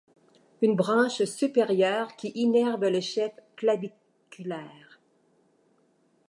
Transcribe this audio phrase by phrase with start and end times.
[0.63, 4.99] Une branche supérieure qui innerve le chef claviculaire.